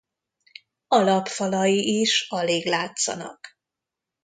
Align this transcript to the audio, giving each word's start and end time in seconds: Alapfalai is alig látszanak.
Alapfalai 0.87 1.99
is 2.01 2.25
alig 2.29 2.65
látszanak. 2.65 3.57